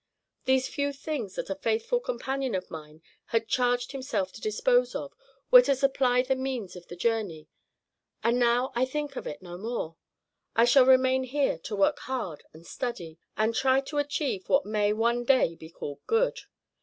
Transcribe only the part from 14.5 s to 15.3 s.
may one